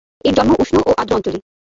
এর 0.25 0.33
জন্ম 0.37 0.51
উষ্ণ 0.61 0.75
ও 0.81 0.91
আর্দ্র 0.97 1.15
অঞ্চলে। 1.17 1.39